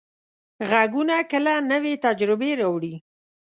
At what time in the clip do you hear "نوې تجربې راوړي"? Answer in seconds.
1.71-2.95